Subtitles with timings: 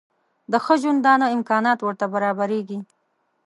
[0.51, 2.79] د ښه ژوندانه امکانات ورته برابرېږي.